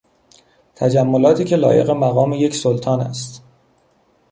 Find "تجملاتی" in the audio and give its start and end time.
0.75-1.45